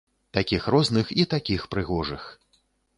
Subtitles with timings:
[0.37, 2.29] Такіх розных і такіх прыгожых.